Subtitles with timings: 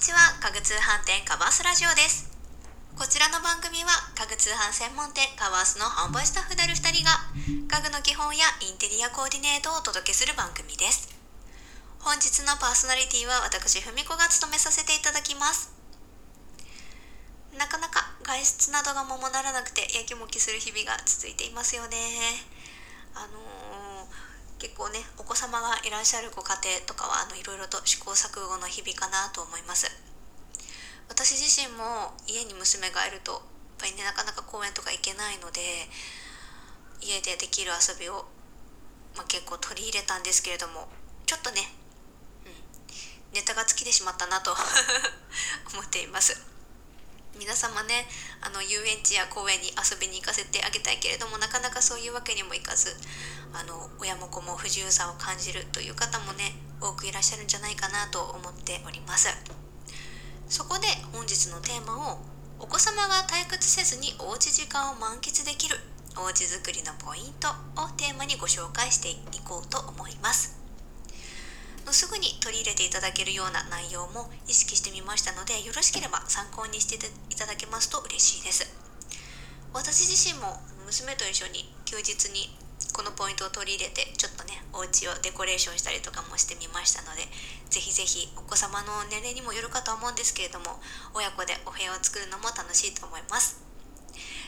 [0.00, 2.32] ちは家具通販店カバースラジオです。
[2.96, 11.12] こちらの番組は家具通販専門店カバースの販売スタッフである2人が家具の基本やインテリアコーディネートをお届けする番組です。
[12.00, 15.68] 本日のパーソナリティは私ふみこが務めさせていただきます。
[17.52, 22.40] なかなか外出などがままならなくてやきもきする日々が続いていますよね。
[23.12, 23.79] あのー、
[24.60, 29.88] 結構ねお子様がいらっしゃるご家庭とかはあのいろいろと試行錯誤の日々かなと思います。
[31.08, 33.40] 私自身も家に娘がいるとやっ
[33.78, 35.60] ぱりねなかなか公園とか行けないので
[37.00, 38.28] 家でできる遊びを、
[39.16, 40.86] まあ、結構取り入れたんですけれども
[41.26, 41.62] ちょっとね、
[42.44, 44.52] うん、ネタが尽きてしまったなと
[45.72, 46.49] 思っています。
[47.38, 48.06] 皆様ね
[48.40, 52.90] あの遊園地や公園に遊びに行かせてあげたいけれどもなかなかそういうわけにもいかず
[53.52, 59.28] あの親も子も不自由さを感じるという方もね多くいらっしゃるんじゃないかなと思っております。
[60.50, 62.18] そこで本日のテーマを
[62.58, 65.76] お子様が退屈せずにおうち時間を満喫できる
[66.18, 67.48] おうち作りのポイント
[67.80, 70.59] をテーマにご紹介していこうと思います
[71.92, 78.66] すぐに取り入れていただけるような内容も意識してみましたのでよろしければ参考にしていただけますと嬉しいです。
[79.72, 82.50] 私自身も娘と一緒に休日に
[82.92, 87.22] このポイントを取り入れてちょっとねお家をデコレーションしたりとかもしてみましたので
[87.70, 90.80] ぜひぜひお子様の年齢にもよるかと思うんですけれども
[91.14, 93.62] 親子でお部屋を作るのも楽しいと思います。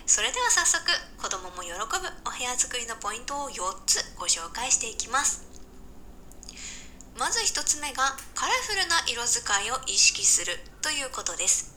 [0.07, 0.83] それでは早速
[1.23, 1.79] 子供も喜ぶ
[2.27, 5.52] お部屋作りのポイントを4つご紹介していきます。
[7.19, 11.73] まず1つ目がカラフルな色使いを意識するということです。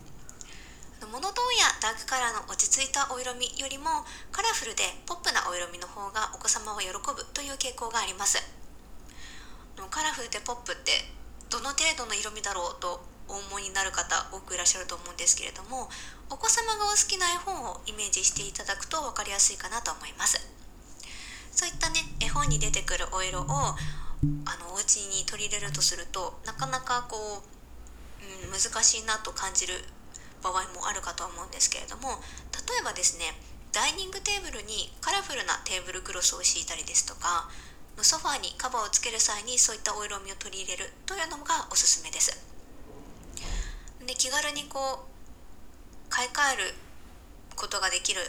[1.12, 8.42] モノトーンやダークカラーの落ち着いたお色味よりもカラフルでポップなお色味の方がお子様は喜ぶという傾向があります。
[9.92, 10.92] カラフルでポップって
[11.50, 15.90] どの程度の色味だろうとお思いになる方多くいらっしゃると思うんですけれども
[16.30, 20.40] お子様がお好きな絵本をイメージしていただくと分かりやすいかなと思います。
[21.52, 23.46] そういったね絵本に出てくるお色を
[24.46, 29.74] あのお家に取り入れるとするとなかなかこう、うん、難しいなと感じる
[30.42, 32.22] 場合もあるかと思うんですけれども
[32.68, 33.34] 例えばですね
[33.74, 37.50] ダイニングテーブルにカラフルなテーブルクロスを敷いたりですとか
[38.04, 42.32] ソファーにカバーをつける際にそういったお色味を取り入れるというのがおすすめです。
[44.06, 46.74] で気軽にこう買い替える
[47.56, 48.22] ことができる、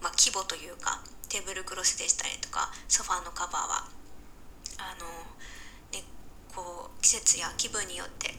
[0.00, 3.88] まあ、規模というかテーブルクロスでしたりとかソファーのカバーは
[4.82, 5.06] あの、
[5.94, 6.02] ね、
[6.54, 8.34] こう季節や気分によって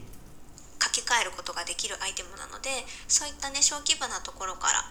[0.81, 2.69] 書き換えることができるアイテムなので
[3.07, 4.83] そういったね小規模なところから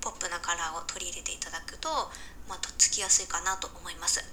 [0.00, 1.88] ポップなカラーを取り入れていただくと、
[2.48, 4.24] まあ、とっつきやすいかなと思います。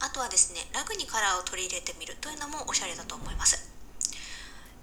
[0.00, 3.70] あとはですねラグにカラーを取り入れてみるというのもおしゃれだと思います。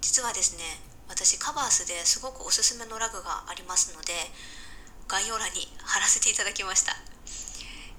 [0.00, 4.14] 実はですね私カバースですごくおすすめのラグがありますので
[5.08, 6.96] 概要欄に貼らせていただきました。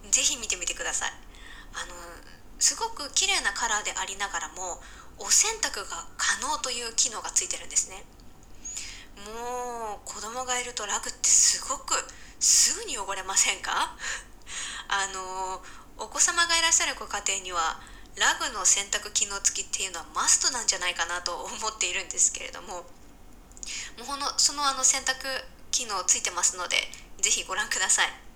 [0.10, 1.12] 是非見てみてください。
[1.76, 1.94] あの
[2.62, 4.80] すごく綺麗なカラーでありながらも
[5.18, 8.06] お洗濯が可能という機能がついてるんですね。
[9.26, 11.94] もう子供がいるとラグってすごく
[12.40, 13.98] すぐに汚れませんか？
[14.88, 15.62] あの
[15.98, 17.82] お子様がいらっしゃるご家庭には
[18.16, 22.86] ラグの洗濯機能付きっていうのはマストなんじゃないかなと思っているんですけれどもも
[24.02, 26.78] うほのそのあの洗濯機能ついてますので
[27.22, 28.31] 是非ご覧ください。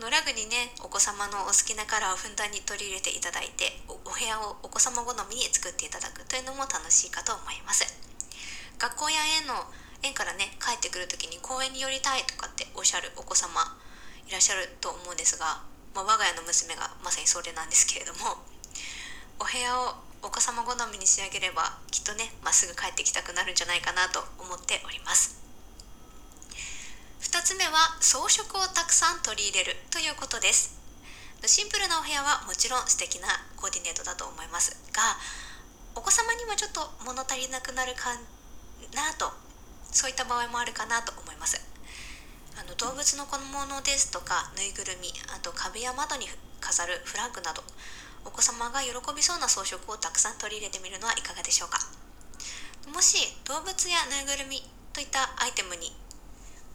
[0.00, 7.86] のラグにねお子様のお好きなカラーをふんだんに取り入れていただいてお部屋をお子様好みに作っていただくというのも楽しいかと思います。
[8.78, 9.54] 学校や園の
[10.02, 13.62] 園からね帰ってくる時に公園に寄りたいとかっておっしゃるお子様
[14.26, 15.62] いらっしゃると思うんですが、
[15.94, 18.36] まあ、我が家の娘がまさにそれなんですけれども
[19.40, 25.43] お部屋をお子様好みに仕上げればきっとねまっすぐ帰ってきたくなるんじゃないかなと思っております。
[27.54, 30.74] つ目は装飾をたくさん取り入れるということです。
[31.46, 35.20] シンプルなお部屋はもちろん素敵なコーディネートだと思いますが
[35.94, 38.10] お子様にはちょっと物足りなくなるか
[38.96, 39.30] なと
[39.92, 41.62] そういった場合もあるかなと思います。
[42.58, 46.26] あの動物の小物ですとかぬいぐるみあと壁や窓に
[46.58, 47.62] 飾るフラッグなど
[48.26, 51.78] お子様が喜びそうな装飾をたくさん取り入れてみるのはいかがでしょうか。
[52.90, 53.14] もし
[53.46, 54.58] 動物やぬいぐるみ
[54.90, 55.94] といったアイテムに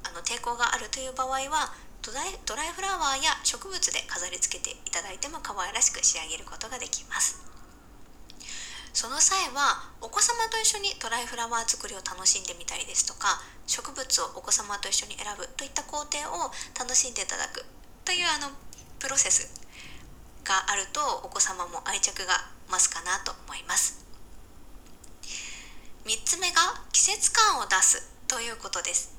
[0.04, 7.50] あの抵抗があるという場合はドライドライフラワーや植物で飾り付けていただいても可愛らしく仕上げることができます。
[8.94, 17.64] その際はお子様と一緒にドライフラワー作りを楽しんでみたりですとか植物をお子様と一緒に選ぶといった工程を楽しんでいただく
[18.04, 18.50] というあの
[18.98, 19.54] プロセス
[20.44, 22.34] があるとお子様も愛着が
[22.68, 24.04] 増すかなと思います。
[26.06, 29.19] 3つ目が季節感を出すということです。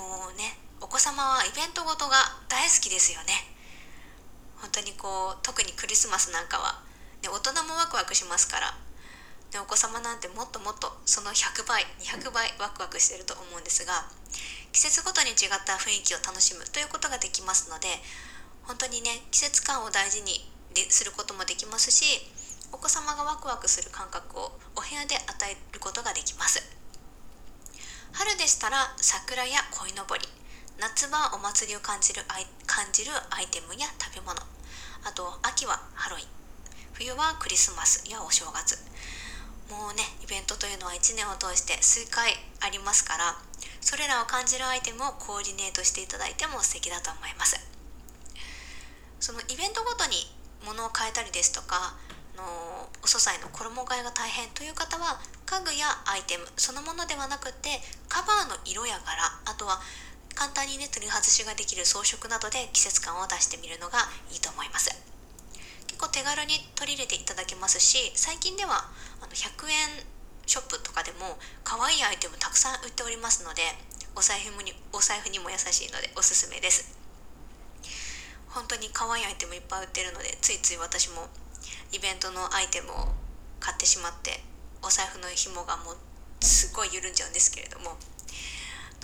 [0.00, 2.16] もうねお子様はイベントごとが
[2.48, 3.36] 大好きですよね。
[4.56, 6.80] 本当にこう特にクリスマスなんかは、
[7.20, 8.72] ね、大人もワクワクしますから。
[9.50, 14.06] でお子様なんてもっともっとその100倍200倍ワクワクしてると思うんですが
[14.70, 17.88] 季節ごとに違った雰囲気を楽しむということができますので
[18.62, 20.38] 本当にね季節感を大事に
[20.88, 22.22] することもできますし
[22.70, 26.79] お子様がワクワクする感覚をお部屋で与えることができます。
[28.50, 30.26] したら桜や鯉のぼり。
[30.80, 32.26] 夏はお祭りを感じる
[32.66, 34.34] 感じるアイテムや食べ物。
[35.06, 36.26] あと秋はハロウィン。
[36.92, 38.74] 冬はクリスマスやお正月。
[39.70, 43.38] もうねイベントというのは1年を通して数回ありますから
[43.80, 47.54] それらを感じるアイテムをコーディネートしていただいても素敵だと思います。
[49.20, 50.26] そのイベントごとに
[50.66, 51.94] 物を変えたりですとか
[52.36, 59.80] のお素材の衣替えが大変という方は家具やアイテムそのものではなくてカバーの色や柄あとは
[60.34, 63.98] 簡単にね取り外しができる装飾などで季節感を出してみるのが
[64.32, 64.88] いいと思います。
[65.86, 68.88] 結構手軽に取り入れていただけますし最近では
[69.20, 70.06] あの100円
[70.46, 73.62] ショップとかでも可愛いアイテムたくさん売っておりますので
[74.16, 76.96] お財布にお財布にも優しいのでおすすめです。
[78.48, 81.28] 本当に可愛いアイテムいっぱい売ってるのでついつい私も
[81.92, 83.08] イベントのアイテムを
[83.58, 84.42] 買ってしまって
[84.82, 85.96] お財布の紐がもう
[86.44, 87.96] すごい緩んじゃうんですけれども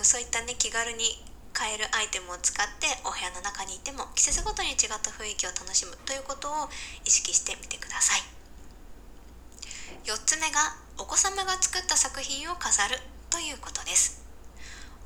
[0.03, 1.23] そういったね気軽に
[1.53, 6.69] 買えるアイテムを使ってお部屋の中にいても季節ごとに違った雰囲気を楽しむということを
[7.05, 8.21] 意識してみてください。
[10.05, 13.01] 4つ目がお子様が作った作品を飾る
[13.31, 14.23] ということです。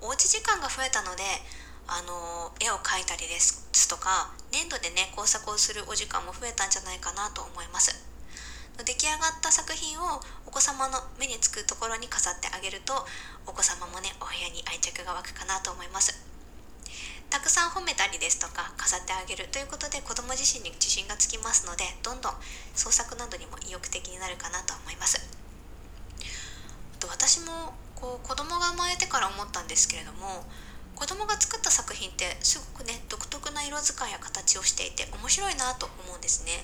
[0.03, 1.23] おうち時間が増えたので
[1.87, 7.95] あの絵を描いたりですとか粘土でね工作をするお時間も増えたんじゃないかなと思います。
[8.85, 12.95] 出来上がった作品をお子様の目につくところに飾ってあげると
[13.47, 16.17] お子様もねお部屋に愛着が湧くかなと思います。
[17.29, 22.33] たくさん褒めたりですとか飾ってあげるということで子供自身に自信がつきますのでどんどん
[22.75, 25.21] 創作などにも意欲的になるかなと思います。
[26.99, 30.45] と私もこう子供が生まれてから思ったんですけれども
[31.01, 36.61] 子供が作った作品ってすごくね独特な色使いや形をしていて面白いなと思うんですね。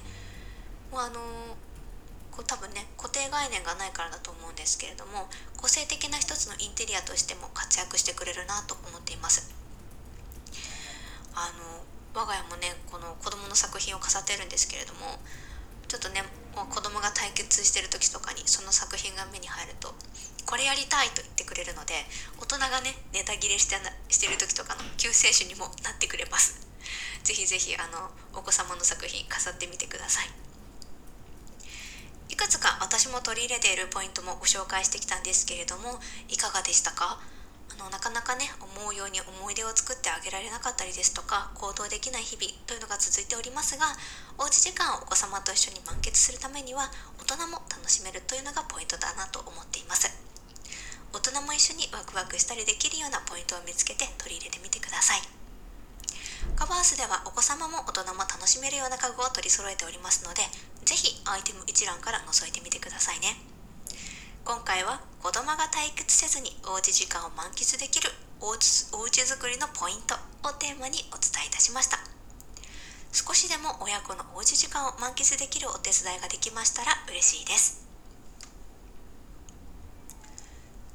[0.93, 1.25] もうあの
[2.31, 9.57] こう多分ね固定概念がないからだと思うんですけれども個性的な一つのインテリアとしても活躍してくれるなと思っています。
[11.33, 11.81] あの
[12.13, 15.17] 我が家もねこの子供の作品を飾ってるんですけれども
[15.89, 16.21] ちょっとね
[16.55, 19.95] もう子供が対決してる時とかにその作品が目に入ると
[20.47, 21.95] これやりたいと言ってくれるので
[22.39, 23.77] 大人がねネタ切れして
[24.09, 26.65] してる時とかの救世主にもなってくれます。
[27.25, 30.31] ぜひぜひあのお子様の作品飾ってみてください。
[32.31, 35.99] いくつか私も取り入れているポイントもご紹介してきたんですけれども
[36.29, 37.19] いかがでしたか？
[37.67, 43.87] あのなかなかね思うように思い出を作ってあげられなかったりですとか行動できない日々というのが続いておりますが
[44.39, 46.87] おうち時間をお子様と一緒に満喫するためには
[47.19, 50.07] 大人も楽しめるというのがポイントだなと思っています。
[51.17, 55.25] 大人も一緒にワクワクしたりできるようなポイントを見つけて取り入れてみてください。
[56.53, 60.45] カバースではお子様も大人も楽しめるような家具を取り揃えておりますので
[60.85, 63.33] ぜひアイテム一覧から覗いてみてくださいね。
[64.45, 68.13] 今回は子供が退屈せずにおうち時間を満喫できる
[68.45, 71.97] おうちおうち作りのポイントをテーマにお伝えいたしました。
[73.17, 77.86] 少しでも親子のおうち時間を満喫できるお手伝いができましたら嬉しいです。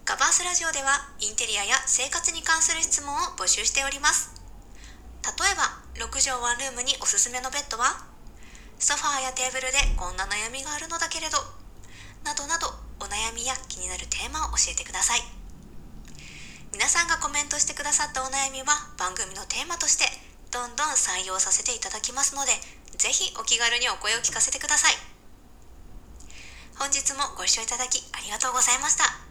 [0.04, 4.34] ガバースラジオではインテリアや生活に関する質問を募集しております。
[5.22, 8.02] 例えば6畳ワンルームにおすすめのベッドは
[8.82, 11.38] ソファーやテーブルでこんな悩みがあるのだけれど
[12.26, 15.22] などなどお悩みや気になるテーマを教えてください。
[16.74, 20.10] 皆さんがコメントしてくださったお悩みは番組のテーマとして
[20.50, 22.58] どんどん採用させていただきますので
[22.98, 24.98] ぜひお気軽にお声を聞かせてください。
[26.82, 29.31] 本日もご視聴いただきありがとうございました。